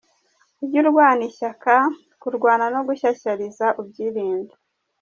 [0.63, 1.73] Ujye urwana ishyaka,
[2.21, 4.53] kuryana no gushyashyariza ubyirinde.